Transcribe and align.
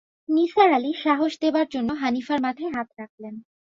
নিসার 0.29 0.69
আলি 0.73 0.91
সাহস 1.03 1.33
দেবার 1.43 1.67
জন্যে 1.73 1.93
হানিফার 2.01 2.39
মাথায় 2.41 2.71
হাত 2.75 2.89
রাখলেন। 2.99 3.35